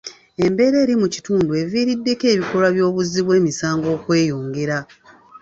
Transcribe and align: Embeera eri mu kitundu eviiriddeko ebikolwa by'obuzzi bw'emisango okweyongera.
Embeera 0.45 0.77
eri 0.83 0.95
mu 1.01 1.07
kitundu 1.13 1.51
eviiriddeko 1.61 2.23
ebikolwa 2.33 2.69
by'obuzzi 2.75 3.19
bw'emisango 3.25 3.87
okweyongera. 3.97 4.77